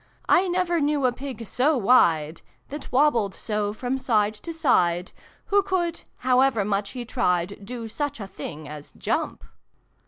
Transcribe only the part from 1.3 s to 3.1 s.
so wide That